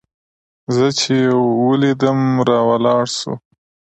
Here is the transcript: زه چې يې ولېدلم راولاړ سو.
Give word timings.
زه 0.75 0.85
چې 0.99 1.13
يې 1.23 1.31
ولېدلم 1.69 2.19
راولاړ 2.49 3.03
سو. 3.17 3.31